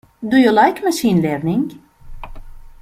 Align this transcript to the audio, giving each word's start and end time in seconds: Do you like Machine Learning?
Do 0.27 0.35
you 0.37 0.51
like 0.51 0.81
Machine 0.81 1.21
Learning? 1.21 1.79